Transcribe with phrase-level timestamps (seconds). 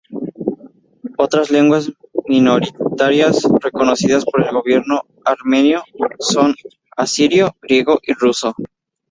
[1.19, 1.91] Otras lenguas
[2.25, 5.83] minoritarias reconocidas por el gobierno armenio
[6.17, 6.55] son
[6.97, 8.55] asirio, griego y ruso.